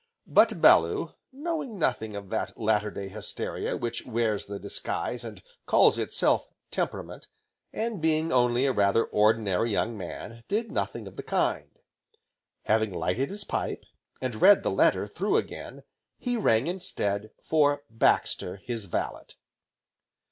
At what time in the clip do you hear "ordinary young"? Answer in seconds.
9.05-9.95